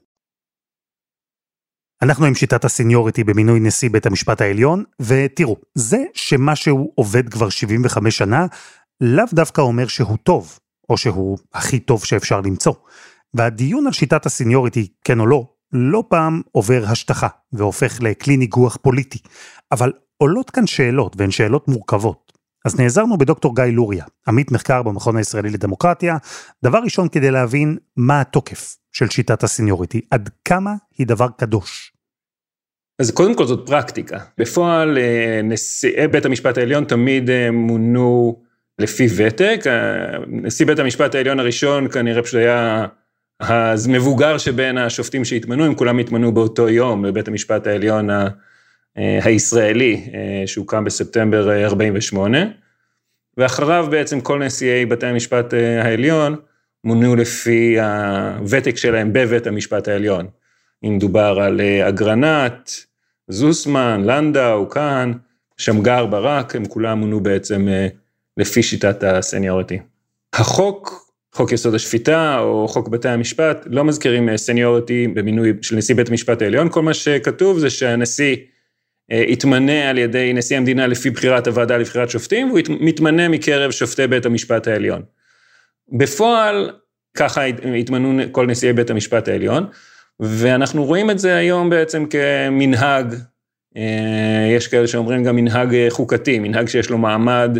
אנחנו 2.01 2.25
עם 2.25 2.35
שיטת 2.35 2.65
הסניוריטי 2.65 3.23
במינוי 3.23 3.59
נשיא 3.59 3.89
בית 3.89 4.05
המשפט 4.05 4.41
העליון, 4.41 4.83
ותראו, 5.01 5.57
זה 5.75 6.03
שמשהו 6.13 6.91
עובד 6.95 7.29
כבר 7.29 7.49
75 7.49 8.17
שנה, 8.17 8.45
לאו 9.01 9.25
דווקא 9.33 9.61
אומר 9.61 9.87
שהוא 9.87 10.17
טוב, 10.23 10.59
או 10.89 10.97
שהוא 10.97 11.37
הכי 11.53 11.79
טוב 11.79 12.05
שאפשר 12.05 12.41
למצוא. 12.41 12.73
והדיון 13.33 13.87
על 13.87 13.93
שיטת 13.93 14.25
הסניוריטי, 14.25 14.87
כן 15.03 15.19
או 15.19 15.27
לא, 15.27 15.47
לא 15.73 16.03
פעם 16.07 16.41
עובר 16.51 16.83
השטחה 16.87 17.27
והופך 17.53 17.97
לכלי 18.01 18.37
ניגוח 18.37 18.77
פוליטי. 18.81 19.19
אבל 19.71 19.91
עולות 20.17 20.49
כאן 20.49 20.67
שאלות, 20.67 21.15
והן 21.17 21.31
שאלות 21.31 21.67
מורכבות. 21.67 22.31
אז 22.65 22.79
נעזרנו 22.79 23.17
בדוקטור 23.17 23.55
גיא 23.55 23.63
לוריה, 23.63 24.05
עמית 24.27 24.51
מחקר 24.51 24.83
במכון 24.83 25.17
הישראלי 25.17 25.49
לדמוקרטיה, 25.49 26.17
דבר 26.63 26.79
ראשון 26.83 27.07
כדי 27.09 27.31
להבין 27.31 27.77
מה 27.97 28.21
התוקף 28.21 28.77
של 28.91 29.09
שיטת 29.09 29.43
הסניוריטי, 29.43 30.01
עד 30.11 30.29
כמה 30.45 30.73
היא 30.97 31.07
דבר 31.07 31.27
קדוש. 31.37 31.90
אז 33.01 33.11
קודם 33.11 33.35
כל 33.35 33.45
זאת 33.45 33.65
פרקטיקה. 33.65 34.17
בפועל 34.37 34.97
אה, 34.97 35.41
נשיאי 35.43 36.07
בית 36.07 36.25
המשפט 36.25 36.57
העליון 36.57 36.85
תמיד 36.85 37.29
אה, 37.29 37.51
מונו 37.51 38.41
לפי 38.79 39.07
ותק. 39.15 39.61
אה, 39.67 40.17
נשיא 40.27 40.65
בית 40.65 40.79
המשפט 40.79 41.15
העליון 41.15 41.39
הראשון 41.39 41.87
כנראה 41.89 42.23
פשוט 42.23 42.35
היה 42.35 42.85
המבוגר 43.39 44.37
שבין 44.37 44.77
השופטים 44.77 45.25
שהתמנו, 45.25 45.65
הם 45.65 45.75
כולם 45.75 45.97
התמנו 45.97 46.31
באותו 46.33 46.69
יום 46.69 47.05
לבית 47.05 47.27
המשפט 47.27 47.67
העליון 47.67 48.09
הישראלי, 48.95 50.11
שהוקם 50.45 50.83
בספטמבר 50.83 51.63
48, 51.65 52.37
ואחריו 53.37 53.87
בעצם 53.91 54.21
כל 54.21 54.43
נשיאי 54.43 54.85
בתי 54.85 55.05
המשפט 55.05 55.53
העליון 55.83 56.35
מונו 56.83 57.15
לפי 57.15 57.79
הוותק 57.79 58.77
שלהם 58.77 59.13
בבית 59.13 59.47
המשפט 59.47 59.87
העליון. 59.87 60.27
אם 60.83 60.97
דובר 60.99 61.39
על 61.41 61.61
אגרנט, 61.87 62.69
זוסמן, 63.31 64.01
לנדאו, 64.05 64.69
כהן, 64.69 65.13
שמגר, 65.57 66.05
ברק, 66.05 66.55
הם 66.55 66.65
כולם 66.65 66.99
מונו 66.99 67.19
בעצם 67.19 67.67
לפי 68.37 68.63
שיטת 68.63 69.03
ה 69.03 69.10
seniority. 69.10 69.79
החוק, 70.33 71.11
חוק 71.35 71.51
יסוד 71.51 71.75
השפיטה 71.75 72.39
או 72.39 72.67
חוק 72.67 72.87
בתי 72.87 73.09
המשפט, 73.09 73.67
לא 73.69 73.83
מזכירים 73.83 74.37
seniority 74.37 75.07
במינוי 75.07 75.53
של 75.61 75.75
נשיא 75.75 75.95
בית 75.95 76.09
המשפט 76.09 76.41
העליון, 76.41 76.69
כל 76.69 76.81
מה 76.81 76.93
שכתוב 76.93 77.59
זה 77.59 77.69
שהנשיא 77.69 78.35
יתמנה 79.11 79.89
על 79.89 79.97
ידי 79.97 80.33
נשיא 80.33 80.57
המדינה 80.57 80.87
לפי 80.87 81.09
בחירת 81.09 81.47
הוועדה 81.47 81.77
לבחירת 81.77 82.09
שופטים, 82.09 82.47
והוא 82.47 82.59
מתמנה 82.79 83.27
מקרב 83.27 83.71
שופטי 83.71 84.07
בית 84.07 84.25
המשפט 84.25 84.67
העליון. 84.67 85.01
בפועל, 85.99 86.71
ככה 87.17 87.43
התמנו 87.79 88.21
כל 88.31 88.45
נשיאי 88.45 88.73
בית 88.73 88.89
המשפט 88.89 89.27
העליון, 89.27 89.65
ואנחנו 90.21 90.85
רואים 90.85 91.11
את 91.11 91.19
זה 91.19 91.35
היום 91.35 91.69
בעצם 91.69 92.05
כמנהג, 92.05 93.15
יש 94.57 94.67
כאלה 94.67 94.87
שאומרים 94.87 95.23
גם 95.23 95.35
מנהג 95.35 95.75
חוקתי, 95.89 96.39
מנהג 96.39 96.67
שיש 96.67 96.89
לו 96.89 96.97
מעמד, 96.97 97.57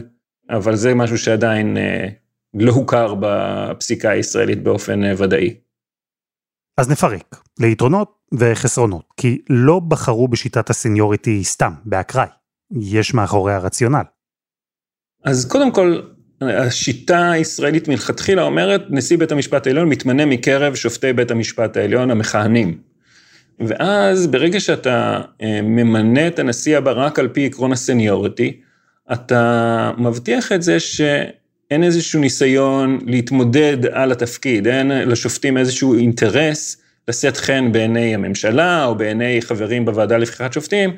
אבל 0.49 0.75
זה 0.75 0.95
משהו 0.95 1.17
שעדיין 1.17 1.77
לא 2.53 2.71
הוכר 2.71 3.15
בפסיקה 3.19 4.09
הישראלית 4.09 4.63
באופן 4.63 5.01
ודאי. 5.17 5.55
אז 6.77 6.89
נפרק, 6.89 7.43
ליתרונות 7.59 8.17
וחסרונות, 8.33 9.05
כי 9.17 9.41
לא 9.49 9.79
בחרו 9.79 10.27
בשיטת 10.27 10.69
הסניוריטי 10.69 11.43
סתם, 11.43 11.73
באקראי. 11.85 12.27
יש 12.81 13.13
מאחורי 13.13 13.53
הרציונל. 13.53 14.03
אז 15.23 15.45
קודם 15.45 15.71
כל, 15.71 16.01
השיטה 16.41 17.31
הישראלית 17.31 17.87
מלכתחילה 17.87 18.43
אומרת, 18.43 18.81
נשיא 18.89 19.17
בית 19.17 19.31
המשפט 19.31 19.67
העליון 19.67 19.89
מתמנה 19.89 20.25
מקרב 20.25 20.75
שופטי 20.75 21.13
בית 21.13 21.31
המשפט 21.31 21.77
העליון 21.77 22.11
המכהנים. 22.11 22.77
ואז 23.59 24.27
ברגע 24.27 24.59
שאתה 24.59 25.21
ממנה 25.63 26.27
את 26.27 26.39
הנשיא 26.39 26.77
הבא 26.77 26.91
רק 26.91 27.19
על 27.19 27.27
פי 27.27 27.45
עקרון 27.45 27.71
הסניוריטי, 27.71 28.59
אתה 29.11 29.91
מבטיח 29.97 30.51
את 30.51 30.61
זה 30.61 30.79
שאין 30.79 31.83
איזשהו 31.83 32.19
ניסיון 32.19 32.99
להתמודד 33.05 33.85
על 33.91 34.11
התפקיד, 34.11 34.67
אין 34.67 34.87
לשופטים 34.91 35.57
איזשהו 35.57 35.97
אינטרס 35.97 36.77
לשאת 37.07 37.37
חן 37.37 37.71
בעיני 37.71 38.15
הממשלה 38.15 38.85
או 38.85 38.95
בעיני 38.95 39.41
חברים 39.41 39.85
בוועדה 39.85 40.17
לבחירת 40.17 40.53
שופטים, 40.53 40.95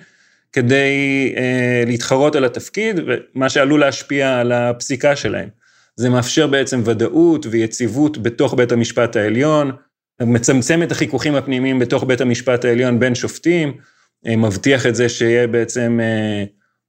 כדי 0.53 1.33
אה, 1.37 1.83
להתחרות 1.87 2.35
על 2.35 2.45
התפקיד, 2.45 2.99
ומה 3.05 3.49
שעלול 3.49 3.79
להשפיע 3.79 4.39
על 4.39 4.51
הפסיקה 4.51 5.15
שלהם. 5.15 5.49
זה 5.95 6.09
מאפשר 6.09 6.47
בעצם 6.47 6.81
ודאות 6.85 7.45
ויציבות 7.51 8.17
בתוך 8.17 8.53
בית 8.53 8.71
המשפט 8.71 9.15
העליון, 9.15 9.71
מצמצם 10.21 10.83
את 10.83 10.91
החיכוכים 10.91 11.35
הפנימיים 11.35 11.79
בתוך 11.79 12.03
בית 12.03 12.21
המשפט 12.21 12.65
העליון 12.65 12.99
בין 12.99 13.15
שופטים, 13.15 13.73
אה, 14.27 14.35
מבטיח 14.35 14.85
את 14.85 14.95
זה 14.95 15.09
שיהיה 15.09 15.47
בעצם 15.47 15.99
אה, 16.01 16.43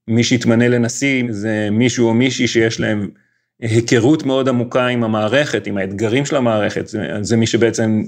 מי 0.09 0.25
שיתמנה 0.25 0.69
לנשיא, 0.69 1.25
זה 1.31 1.69
מישהו 1.71 2.09
או 2.09 2.15
מישהי 2.15 2.49
שיש 2.49 2.81
להם 2.81 3.11
היכרות 3.61 4.27
מאוד 4.27 4.49
עמוקה 4.49 4.87
עם 4.87 5.05
המערכת, 5.05 5.67
עם 5.67 5.79
האתגרים 5.79 6.27
של 6.27 6.37
המערכת, 6.37 6.89
זה, 6.89 7.09
זה 7.21 7.37
מי 7.37 7.47
שבעצם 7.47 8.03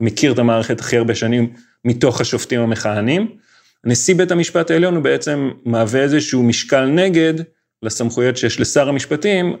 מכיר 0.00 0.32
את 0.32 0.38
המערכת 0.38 0.80
הכי 0.80 0.96
הרבה 0.96 1.14
שנים 1.14 1.52
מתוך 1.84 2.20
השופטים 2.20 2.60
המכהנים. 2.60 3.36
נשיא 3.84 4.14
בית 4.14 4.30
המשפט 4.30 4.70
העליון 4.70 4.94
הוא 4.94 5.04
בעצם 5.04 5.50
מהווה 5.64 6.02
איזשהו 6.02 6.42
משקל 6.42 6.86
נגד 6.86 7.34
לסמכויות 7.82 8.36
שיש 8.36 8.60
לשר 8.60 8.88
המשפטים 8.88 9.56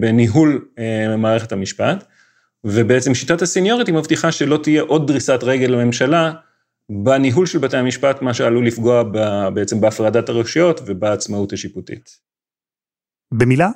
בניהול 0.00 0.68
אה, 0.78 1.16
מערכת 1.16 1.52
המשפט, 1.52 2.04
ובעצם 2.64 3.14
שיטת 3.14 3.42
הסניוריטי 3.42 3.92
מבטיחה 3.92 4.32
שלא 4.32 4.56
תהיה 4.62 4.82
עוד 4.82 5.06
דריסת 5.06 5.38
רגל 5.42 5.66
לממשלה 5.66 6.32
בניהול 6.90 7.46
של 7.46 7.58
בתי 7.58 7.76
המשפט, 7.76 8.22
מה 8.22 8.34
שעלול 8.34 8.66
לפגוע 8.66 9.02
בעצם 9.54 9.80
בהפרדת 9.80 10.28
הרשויות 10.28 10.80
ובעצמאות 10.86 11.52
השיפוטית. 11.52 12.18
במילה, 13.32 13.68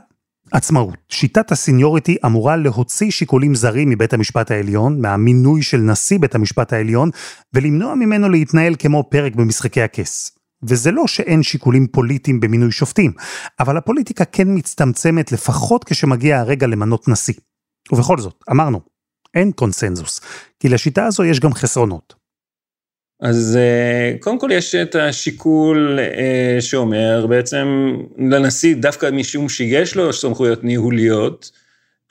עצמאות. 0.52 0.96
שיטת 1.08 1.52
הסניוריטי 1.52 2.16
אמורה 2.26 2.56
להוציא 2.56 3.10
שיקולים 3.10 3.54
זרים 3.54 3.90
מבית 3.90 4.12
המשפט 4.12 4.50
העליון, 4.50 5.00
מהמינוי 5.00 5.62
של 5.62 5.78
נשיא 5.78 6.18
בית 6.18 6.34
המשפט 6.34 6.72
העליון, 6.72 7.10
ולמנוע 7.54 7.94
ממנו 7.94 8.28
להתנהל 8.28 8.74
כמו 8.78 9.04
פרק 9.10 9.34
במשחקי 9.34 9.82
הכס. 9.82 10.38
וזה 10.62 10.90
לא 10.90 11.06
שאין 11.06 11.42
שיקולים 11.42 11.86
פוליטיים 11.86 12.40
במינוי 12.40 12.72
שופטים, 12.72 13.12
אבל 13.60 13.76
הפוליטיקה 13.76 14.24
כן 14.24 14.48
מצטמצמת 14.48 15.32
לפחות 15.32 15.84
כשמגיע 15.84 16.40
הרגע 16.40 16.66
למנות 16.66 17.08
נשיא. 17.08 17.34
ובכל 17.92 18.18
זאת, 18.18 18.44
אמרנו, 18.50 18.80
אין 19.34 19.52
קונסנזוס, 19.52 20.20
כי 20.60 20.68
לשיטה 20.68 21.06
הזו 21.06 21.24
יש 21.24 21.40
גם 21.40 21.52
חסרונות. 21.52 22.25
אז 23.20 23.58
אה, 23.61 24.16
קודם 24.20 24.38
כל 24.38 24.49
יש 24.52 24.75
את 24.75 24.94
השיקול 24.94 25.99
אה, 26.00 26.56
שאומר 26.61 27.26
בעצם 27.26 27.96
לנשיא, 28.18 28.75
דווקא 28.75 29.11
משום 29.11 29.49
שיש 29.49 29.96
לו 29.96 30.12
סמכויות 30.12 30.64
ניהוליות, 30.64 31.50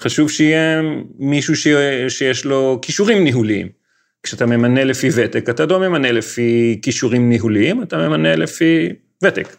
חשוב 0.02 0.32
שיהיה 0.32 0.82
מישהו 1.20 1.56
שיש 2.10 2.46
לו 2.46 2.80
כישורים 2.82 3.24
ניהוליים. 3.24 3.70
כשאתה 4.24 4.46
ממנה 4.46 4.84
לפי 4.84 5.10
ותק, 5.16 5.50
אתה 5.50 5.66
לא 5.66 5.80
ממנה 5.80 6.12
לפי 6.12 6.80
כישורים 6.82 7.30
ניהוליים, 7.30 7.84
אתה 7.84 7.98
ממנה 7.98 8.36
לפי 8.36 8.90
ותק. 9.24 9.56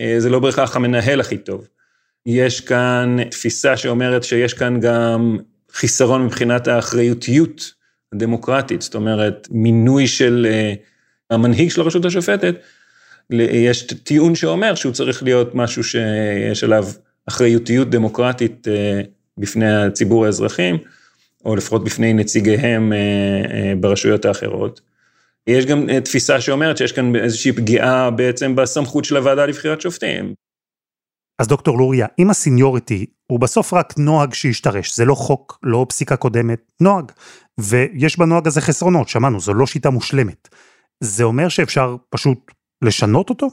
אה, 0.00 0.14
זה 0.18 0.30
לא 0.30 0.38
בהכרח 0.38 0.76
המנהל 0.76 1.20
הכי 1.20 1.38
טוב. 1.38 1.68
יש 2.26 2.60
כאן 2.60 3.16
תפיסה 3.30 3.76
שאומרת 3.76 4.24
שיש 4.24 4.54
כאן 4.54 4.80
גם 4.80 5.38
חיסרון 5.72 6.24
מבחינת 6.24 6.68
האחריותיות 6.68 7.72
הדמוקרטית, 8.14 8.82
זאת 8.82 8.94
אומרת, 8.94 9.48
מינוי 9.50 10.06
של 10.06 10.46
אה, 10.50 10.74
המנהיג 11.30 11.70
של 11.70 11.80
הרשות 11.80 12.04
השופטת, 12.04 12.54
יש 13.30 13.82
טיעון 13.82 14.34
שאומר 14.34 14.74
שהוא 14.74 14.92
צריך 14.92 15.22
להיות 15.22 15.54
משהו 15.54 15.84
שיש 15.84 16.64
עליו 16.64 16.84
אחריותיות 17.28 17.90
דמוקרטית 17.90 18.68
אה, 18.68 19.00
בפני 19.38 19.74
הציבור 19.74 20.26
האזרחים, 20.26 20.78
או 21.44 21.56
לפחות 21.56 21.84
בפני 21.84 22.12
נציגיהם 22.12 22.92
ברשויות 23.80 24.24
האחרות. 24.24 24.80
יש 25.46 25.66
גם 25.66 25.90
אה, 25.90 26.00
תפיסה 26.00 26.40
שאומרת 26.40 26.76
שיש 26.76 26.92
כאן 26.92 27.16
איזושהי 27.16 27.52
פגיעה 27.52 28.10
בעצם 28.10 28.56
בסמכות 28.56 29.04
של 29.04 29.16
הוועדה 29.16 29.46
לבחירת 29.46 29.80
שופטים. 29.80 30.34
אז 31.38 31.48
דוקטור 31.48 31.78
לוריה, 31.78 32.06
אם 32.18 32.30
הסיניוריטי 32.30 33.06
הוא 33.26 33.40
בסוף 33.40 33.74
רק 33.74 33.94
נוהג 33.98 34.34
שהשתרש, 34.34 34.96
זה 34.96 35.04
לא 35.04 35.14
חוק, 35.14 35.58
לא 35.62 35.86
פסיקה 35.88 36.16
קודמת, 36.16 36.72
נוהג. 36.80 37.12
ויש 37.58 38.18
בנוהג 38.18 38.46
הזה 38.46 38.60
חסרונות, 38.60 39.08
שמענו, 39.08 39.40
זו 39.40 39.54
לא 39.54 39.66
שיטה 39.66 39.90
מושלמת. 39.90 40.48
זה 41.00 41.24
אומר 41.24 41.48
שאפשר 41.48 41.96
פשוט 42.10 42.50
לשנות 42.82 43.30
אותו? 43.30 43.48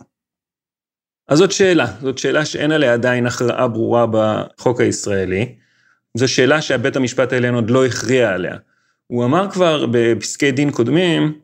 אז 1.27 1.37
זאת 1.37 1.51
שאלה, 1.51 1.85
זאת 2.01 2.17
שאלה 2.17 2.45
שאין 2.45 2.71
עליה 2.71 2.93
עדיין 2.93 3.27
הכרעה 3.27 3.67
ברורה 3.67 4.05
בחוק 4.11 4.81
הישראלי. 4.81 5.55
זו 6.17 6.27
שאלה 6.27 6.61
שהבית 6.61 6.95
המשפט 6.95 7.33
העליון 7.33 7.55
עוד 7.55 7.69
לא 7.69 7.85
הכריע 7.85 8.29
עליה. 8.29 8.55
הוא 9.07 9.25
אמר 9.25 9.51
כבר 9.51 9.85
בפסקי 9.91 10.51
דין 10.51 10.71
קודמים, 10.71 11.39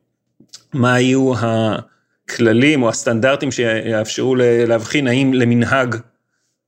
מה 0.73 0.99
יהיו 0.99 1.33
הכללים 1.37 2.83
או 2.83 2.89
הסטנדרטים 2.89 3.51
שיאפשרו 3.51 4.35
להבחין 4.67 5.07
האם 5.07 5.33
למנהג 5.33 5.95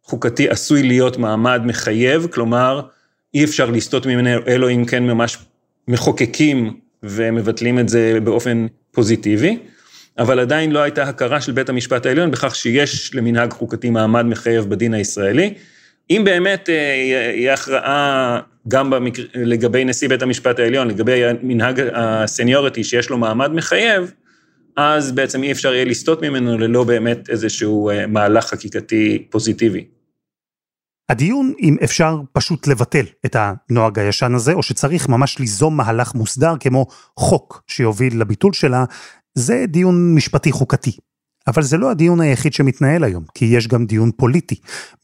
חוקתי 0.09 0.49
עשוי 0.49 0.83
להיות 0.83 1.17
מעמד 1.17 1.61
מחייב, 1.65 2.27
כלומר, 2.31 2.81
אי 3.33 3.43
אפשר 3.43 3.69
לסטות 3.69 4.05
ממנו 4.05 4.29
אלו 4.47 4.69
אם 4.69 4.85
כן 4.85 5.03
ממש 5.03 5.37
מחוקקים 5.87 6.73
ומבטלים 7.03 7.79
את 7.79 7.89
זה 7.89 8.17
באופן 8.23 8.67
פוזיטיבי, 8.91 9.57
אבל 10.19 10.39
עדיין 10.39 10.71
לא 10.71 10.79
הייתה 10.79 11.03
הכרה 11.03 11.41
של 11.41 11.51
בית 11.51 11.69
המשפט 11.69 12.05
העליון 12.05 12.31
בכך 12.31 12.55
שיש 12.55 13.15
למנהג 13.15 13.53
חוקתי 13.53 13.89
מעמד 13.89 14.25
מחייב 14.25 14.69
בדין 14.69 14.93
הישראלי. 14.93 15.53
אם 16.09 16.21
באמת 16.25 16.69
אה, 16.69 16.73
יהיה 17.35 17.53
הכרעה 17.53 18.39
גם 18.67 18.89
במקר... 18.89 19.23
לגבי 19.35 19.85
נשיא 19.85 20.09
בית 20.09 20.21
המשפט 20.21 20.59
העליון, 20.59 20.87
לגבי 20.87 21.21
מנהג 21.41 21.81
הסניוריטי 21.93 22.83
שיש 22.83 23.09
לו 23.09 23.17
מעמד 23.17 23.51
מחייב, 23.51 24.11
אז 24.75 25.11
בעצם 25.11 25.43
אי 25.43 25.51
אפשר 25.51 25.73
יהיה 25.73 25.85
לסטות 25.85 26.21
ממנו 26.21 26.57
ללא 26.57 26.83
באמת 26.83 27.29
איזשהו 27.29 27.89
אה, 27.89 28.07
מהלך 28.07 28.45
חקיקתי 28.45 29.25
פוזיטיבי. 29.29 29.98
הדיון 31.09 31.53
אם 31.59 31.75
אפשר 31.83 32.21
פשוט 32.33 32.67
לבטל 32.67 33.05
את 33.25 33.35
הנוהג 33.39 33.99
הישן 33.99 34.33
הזה, 34.35 34.53
או 34.53 34.63
שצריך 34.63 35.09
ממש 35.09 35.39
ליזום 35.39 35.77
מהלך 35.77 36.15
מוסדר 36.15 36.53
כמו 36.59 36.87
חוק 37.17 37.63
שיוביל 37.67 38.21
לביטול 38.21 38.53
שלה, 38.53 38.85
זה 39.35 39.65
דיון 39.67 40.15
משפטי 40.15 40.51
חוקתי. 40.51 40.97
אבל 41.47 41.63
זה 41.63 41.77
לא 41.77 41.91
הדיון 41.91 42.21
היחיד 42.21 42.53
שמתנהל 42.53 43.03
היום, 43.03 43.23
כי 43.33 43.45
יש 43.45 43.67
גם 43.67 43.85
דיון 43.85 44.11
פוליטי. 44.17 44.55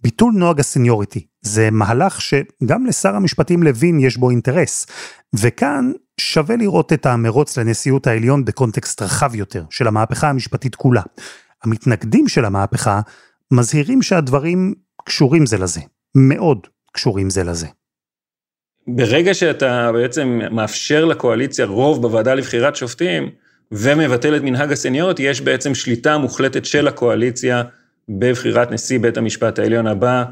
ביטול 0.01 0.33
נוהג 0.35 0.59
הסניוריטי 0.59 1.25
זה 1.41 1.69
מהלך 1.71 2.21
שגם 2.21 2.85
לשר 2.85 3.15
המשפטים 3.15 3.63
לוין 3.63 4.00
יש 4.00 4.17
בו 4.17 4.29
אינטרס. 4.29 4.85
וכאן 5.35 5.91
שווה 6.20 6.55
לראות 6.55 6.94
את 6.94 7.05
המרוץ 7.05 7.57
לנשיאות 7.57 8.07
העליון 8.07 8.46
בקונטקסט 8.46 9.01
רחב 9.01 9.35
יותר 9.35 9.63
של 9.70 9.87
המהפכה 9.87 10.29
המשפטית 10.29 10.75
כולה. 10.75 11.01
המתנגדים 11.63 12.27
של 12.27 12.46
המהפכה 12.46 13.01
מזהירים 13.51 14.01
שהדברים 14.01 14.74
קשורים 15.05 15.46
זה 15.46 15.57
לזה, 15.57 15.81
מאוד 16.15 16.67
קשורים 16.91 17.29
זה 17.29 17.43
לזה. 17.43 17.67
ברגע 18.87 19.33
שאתה 19.33 19.91
בעצם 19.91 20.39
מאפשר 20.51 21.05
לקואליציה 21.05 21.65
רוב 21.65 22.01
בוועדה 22.01 22.33
לבחירת 22.33 22.75
שופטים, 22.75 23.29
ומבטל 23.71 24.35
את 24.35 24.41
מנהג 24.41 24.71
הסניוריות, 24.71 25.19
יש 25.19 25.41
בעצם 25.41 25.75
שליטה 25.75 26.17
מוחלטת 26.17 26.65
של 26.65 26.87
הקואליציה 26.87 27.63
בבחירת 28.09 28.71
נשיא 28.71 28.99
בית 28.99 29.17
המשפט 29.17 29.59
העליון 29.59 29.87
הבא. 29.87 30.23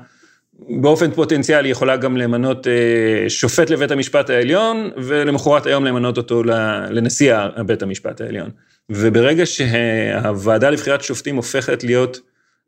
באופן 0.81 1.11
פוטנציאלי 1.11 1.69
יכולה 1.69 1.97
גם 1.97 2.17
למנות 2.17 2.67
אה, 2.67 3.29
שופט 3.29 3.69
לבית 3.69 3.91
המשפט 3.91 4.29
העליון, 4.29 4.89
ולמחרת 4.97 5.65
היום 5.65 5.85
למנות 5.85 6.17
אותו 6.17 6.43
לנשיא 6.89 7.35
בית 7.65 7.81
המשפט 7.81 8.21
העליון. 8.21 8.49
וברגע 8.89 9.45
שהוועדה 9.45 10.69
לבחירת 10.69 11.01
שופטים 11.01 11.35
הופכת 11.35 11.83
להיות 11.83 12.19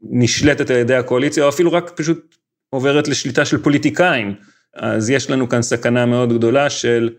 נשלטת 0.01 0.69
על 0.69 0.77
ידי 0.77 0.95
הקואליציה, 0.95 1.43
או 1.43 1.49
אפילו 1.49 1.71
רק 1.71 1.89
פשוט 1.95 2.35
עוברת 2.75 3.07
לשליטה 3.07 3.45
של 3.45 3.57
פוליטיקאים, 3.57 4.35
אז 4.75 5.09
יש 5.09 5.29
לנו 5.29 5.49
כאן 5.49 5.61
סכנה 5.61 6.05
מאוד 6.05 6.33
גדולה 6.33 6.69
של 6.69 7.09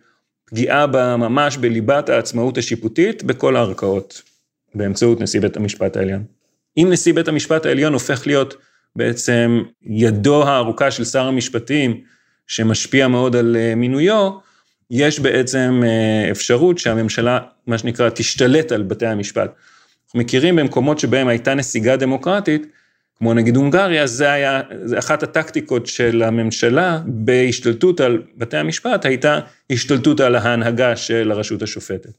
פגיעה 0.46 0.86
ממש 1.16 1.56
בליבת 1.56 2.08
העצמאות 2.08 2.58
השיפוטית 2.58 3.24
בכל 3.24 3.56
הערכאות, 3.56 4.22
באמצעות 4.74 5.20
נשיא 5.20 5.40
בית 5.40 5.56
המשפט 5.56 5.96
העליון. 5.96 6.24
אם 6.76 6.88
נשיא 6.90 7.14
בית 7.14 7.28
המשפט 7.28 7.66
העליון 7.66 7.92
הופך 7.92 8.26
להיות 8.26 8.56
בעצם 8.96 9.62
ידו 9.82 10.48
הארוכה 10.48 10.90
של 10.90 11.04
שר 11.04 11.26
המשפטים, 11.26 12.00
שמשפיע 12.46 13.08
מאוד 13.08 13.36
על 13.36 13.56
אה, 13.56 13.74
מינויו, 13.74 14.30
יש 14.90 15.20
בעצם 15.20 15.82
אה, 15.84 16.30
אפשרות 16.30 16.78
שהממשלה, 16.78 17.38
מה 17.66 17.78
שנקרא, 17.78 18.08
תשתלט 18.08 18.72
על 18.72 18.82
בתי 18.82 19.06
המשפט. 19.06 19.50
אנחנו 20.06 20.20
מכירים 20.20 20.56
במקומות 20.56 20.98
שבהם 20.98 21.28
הייתה 21.28 21.54
נסיגה 21.54 21.96
דמוקרטית, 21.96 22.66
כמו 23.18 23.34
נגיד 23.34 23.56
הונגריה, 23.56 24.06
זה 24.06 24.32
היה, 24.32 24.60
זה 24.84 24.98
אחת 24.98 25.22
הטקטיקות 25.22 25.86
של 25.86 26.22
הממשלה 26.22 27.00
בהשתלטות 27.06 28.00
על 28.00 28.22
בתי 28.36 28.56
המשפט, 28.56 29.04
הייתה 29.04 29.40
השתלטות 29.70 30.20
על 30.20 30.34
ההנהגה 30.34 30.96
של 30.96 31.32
הרשות 31.32 31.62
השופטת. 31.62 32.12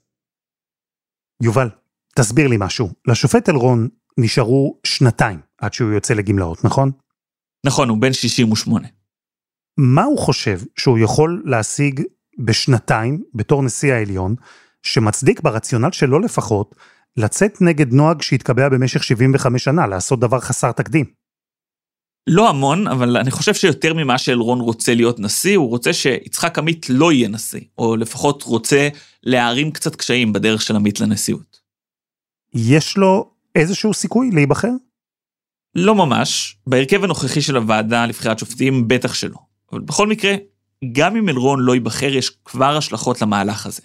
יובל, 1.43 1.69
תסביר 2.15 2.47
לי 2.47 2.55
משהו. 2.60 2.89
לשופט 3.07 3.49
אלרון 3.49 3.88
נשארו 4.17 4.79
שנתיים 4.83 5.39
עד 5.57 5.73
שהוא 5.73 5.91
יוצא 5.91 6.13
לגמלאות, 6.13 6.65
נכון? 6.65 6.91
נכון, 7.65 7.89
הוא 7.89 7.97
בן 7.97 8.13
68. 8.13 8.88
מה 9.77 10.03
הוא 10.03 10.17
חושב 10.17 10.60
שהוא 10.77 10.99
יכול 10.99 11.43
להשיג 11.45 12.01
בשנתיים 12.39 13.23
בתור 13.33 13.63
נשיא 13.63 13.93
העליון, 13.93 14.36
שמצדיק 14.83 15.41
ברציונל 15.41 15.91
שלו 15.91 16.19
לפחות, 16.19 16.75
לצאת 17.17 17.62
נגד 17.62 17.93
נוהג 17.93 18.21
שהתקבע 18.21 18.69
במשך 18.69 19.03
75 19.03 19.63
שנה, 19.63 19.88
לעשות 19.88 20.19
דבר 20.19 20.39
חסר 20.39 20.71
תקדים. 20.71 21.06
לא 22.27 22.49
המון, 22.49 22.88
אבל 22.88 23.17
אני 23.17 23.32
חושב 23.32 23.53
שיותר 23.53 23.93
ממה 23.93 24.17
שאלרון 24.17 24.60
רוצה 24.60 24.95
להיות 24.95 25.19
נשיא, 25.19 25.58
הוא 25.58 25.69
רוצה 25.69 25.93
שיצחק 25.93 26.58
עמית 26.58 26.86
לא 26.89 27.12
יהיה 27.12 27.27
נשיא, 27.27 27.62
או 27.77 27.95
לפחות 27.95 28.43
רוצה 28.43 28.89
להערים 29.23 29.71
קצת 29.71 29.95
קשיים 29.95 30.34
בדרך 30.34 30.62
של 30.62 30.75
עמית 30.75 30.99
לנשיאות. 30.99 31.60
יש 32.53 32.97
לו 32.97 33.32
איזשהו 33.56 33.93
סיכוי 33.93 34.30
להיבחר? 34.34 34.71
לא 35.75 35.95
ממש, 35.95 36.58
בהרכב 36.67 37.03
הנוכחי 37.03 37.41
של 37.41 37.56
הוועדה 37.56 38.06
לבחירת 38.06 38.39
שופטים 38.39 38.88
בטח 38.88 39.13
שלא. 39.13 39.38
אבל 39.71 39.82
בכל 39.82 40.08
מקרה, 40.08 40.36
גם 40.91 41.15
אם 41.15 41.30
אלרון 41.30 41.60
לא 41.60 41.73
ייבחר, 41.73 42.13
יש 42.13 42.30
כבר 42.45 42.77
השלכות 42.77 43.21
למהלך 43.21 43.65
הזה. 43.65 43.82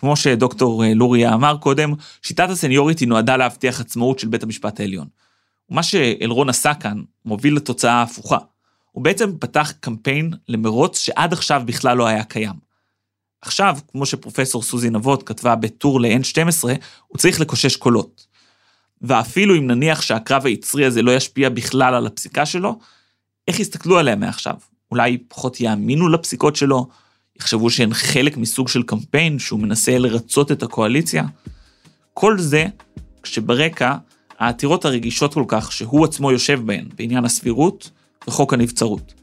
כמו 0.00 0.16
שדוקטור 0.16 0.84
אה, 0.84 0.94
לוריה 0.94 1.34
אמר 1.34 1.56
קודם, 1.60 1.92
שיטת 2.22 2.50
הסניוריטי 2.50 3.06
נועדה 3.06 3.36
להבטיח 3.36 3.80
עצמאות 3.80 4.18
של 4.18 4.28
בית 4.28 4.42
המשפט 4.42 4.80
העליון. 4.80 5.06
ומה 5.70 5.82
שאלרון 5.82 6.48
עשה 6.48 6.74
כאן 6.74 7.02
מוביל 7.24 7.56
לתוצאה 7.56 7.92
ההפוכה. 7.92 8.38
הוא 8.92 9.04
בעצם 9.04 9.38
פתח 9.38 9.72
קמפיין 9.80 10.32
למרוץ 10.48 10.98
שעד 10.98 11.32
עכשיו 11.32 11.62
בכלל 11.66 11.96
לא 11.96 12.06
היה 12.06 12.24
קיים. 12.24 12.54
עכשיו, 13.42 13.78
כמו 13.90 14.06
שפרופסור 14.06 14.62
סוזי 14.62 14.90
נבות 14.90 15.22
כתבה 15.22 15.56
בטור 15.56 16.00
ל-N12, 16.00 16.64
הוא 17.06 17.18
צריך 17.18 17.40
לקושש 17.40 17.76
קולות. 17.76 18.26
ואפילו 19.02 19.56
אם 19.56 19.66
נניח 19.66 20.02
שהקרב 20.02 20.46
היצרי 20.46 20.84
הזה 20.84 21.02
לא 21.02 21.10
ישפיע 21.10 21.48
בכלל 21.48 21.94
על 21.94 22.06
הפסיקה 22.06 22.46
שלו, 22.46 22.78
איך 23.48 23.60
יסתכלו 23.60 23.98
עליה 23.98 24.16
מעכשיו? 24.16 24.54
אולי 24.90 25.18
פחות 25.18 25.60
יאמינו 25.60 26.08
לפסיקות 26.08 26.56
שלו? 26.56 26.88
יחשבו 27.40 27.70
שהן 27.70 27.94
חלק 27.94 28.36
מסוג 28.36 28.68
של 28.68 28.82
קמפיין 28.82 29.38
שהוא 29.38 29.60
מנסה 29.60 29.98
לרצות 29.98 30.52
את 30.52 30.62
הקואליציה. 30.62 31.24
כל 32.14 32.38
זה 32.38 32.66
כשברקע 33.22 33.94
העתירות 34.38 34.84
הרגישות 34.84 35.34
כל 35.34 35.44
כך 35.48 35.72
שהוא 35.72 36.04
עצמו 36.04 36.32
יושב 36.32 36.60
בהן 36.64 36.84
בעניין 36.96 37.24
הסבירות 37.24 37.90
וחוק 38.28 38.54
הנבצרות. 38.54 39.14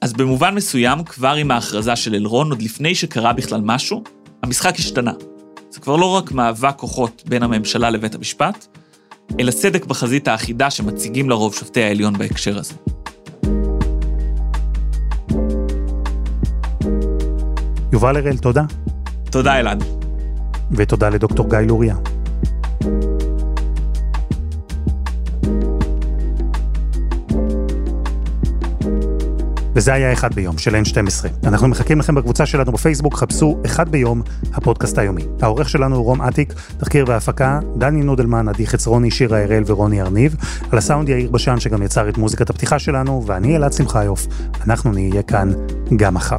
אז 0.00 0.12
במובן 0.12 0.54
מסוים, 0.54 1.04
כבר 1.04 1.32
עם 1.32 1.50
ההכרזה 1.50 1.96
של 1.96 2.14
אלרון, 2.14 2.50
עוד 2.50 2.62
לפני 2.62 2.94
שקרה 2.94 3.32
בכלל 3.32 3.60
משהו, 3.60 4.04
המשחק 4.42 4.74
השתנה. 4.78 5.12
זה 5.70 5.80
כבר 5.80 5.96
לא 5.96 6.06
רק 6.06 6.32
מאבק 6.32 6.74
כוחות 6.76 7.22
בין 7.26 7.42
הממשלה 7.42 7.90
לבית 7.90 8.14
המשפט, 8.14 8.66
אלא 9.40 9.50
סדק 9.50 9.84
בחזית 9.84 10.28
האחידה 10.28 10.70
שמציגים 10.70 11.30
לרוב 11.30 11.54
שופטי 11.54 11.82
העליון 11.82 12.18
בהקשר 12.18 12.58
הזה. 12.58 12.74
יובל 17.92 18.16
הראל, 18.16 18.36
תודה. 18.36 18.64
תודה 19.30 19.60
אלעד. 19.60 19.84
ותודה 20.70 21.08
לדוקטור 21.08 21.50
גיא 21.50 21.58
לוריה. 21.58 21.96
וזה 29.74 29.92
היה 29.92 30.12
אחד 30.12 30.34
ביום 30.34 30.58
של 30.58 30.74
N12. 30.74 31.46
אנחנו 31.46 31.68
מחכים 31.68 31.98
לכם 31.98 32.14
בקבוצה 32.14 32.46
שלנו 32.46 32.72
בפייסבוק, 32.72 33.14
חפשו 33.14 33.60
אחד 33.66 33.88
ביום, 33.88 34.22
הפודקאסט 34.54 34.98
היומי. 34.98 35.22
העורך 35.42 35.68
שלנו 35.68 35.96
הוא 35.96 36.04
רום 36.04 36.22
אטיק, 36.22 36.54
תחקיר 36.76 37.04
והפקה, 37.08 37.60
דני 37.76 38.02
נודלמן, 38.02 38.48
עדי 38.48 38.66
חצרוני, 38.66 39.10
שירה 39.10 39.42
הראל 39.42 39.62
ורוני 39.66 40.02
ארניב. 40.02 40.36
על 40.70 40.78
הסאונד 40.78 41.08
יאיר 41.08 41.30
בשן 41.30 41.60
שגם 41.60 41.82
יצר 41.82 42.08
את 42.08 42.18
מוזיקת 42.18 42.50
הפתיחה 42.50 42.78
שלנו, 42.78 43.22
ואני 43.26 43.56
אלעד 43.56 43.72
שמחיוף. 43.72 44.26
אנחנו 44.66 44.92
נהיה 44.92 45.22
כאן 45.22 45.52
גם 45.96 46.14
מחר. 46.14 46.38